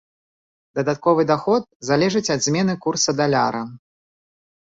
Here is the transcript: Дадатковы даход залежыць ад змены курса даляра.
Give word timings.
Дадатковы 0.77 1.25
даход 1.31 1.67
залежыць 1.89 2.23
ад 2.37 2.41
змены 2.47 2.73
курса 2.87 3.15
даляра. 3.19 3.61